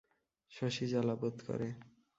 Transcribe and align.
শশী 0.51 0.85
জ্বালা 0.87 1.15
বোধ 1.15 1.35
করে। 1.47 1.67